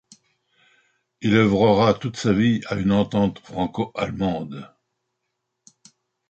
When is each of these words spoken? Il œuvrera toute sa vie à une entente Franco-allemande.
Il 1.21 1.35
œuvrera 1.35 1.93
toute 1.93 2.17
sa 2.17 2.33
vie 2.33 2.61
à 2.69 2.73
une 2.73 2.91
entente 2.91 3.37
Franco-allemande. 3.37 4.73